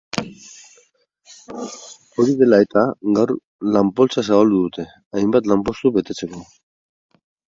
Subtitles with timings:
[2.23, 2.83] Hori dela eta,
[3.17, 3.33] gaur
[3.75, 4.87] lan-poltsa zabaldu dute,
[5.21, 6.41] hainbat lanpostu betetzeko.